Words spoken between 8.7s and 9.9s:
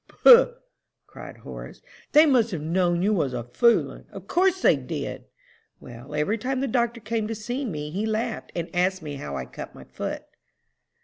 asked me how I cut my